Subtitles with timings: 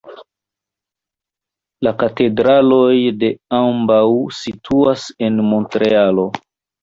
[1.87, 4.01] La katedraloj de ambaŭ
[4.39, 6.27] situas en Montrealo.